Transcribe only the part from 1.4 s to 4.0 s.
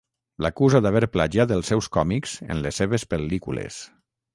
els seus còmics en les seves pel·lícules.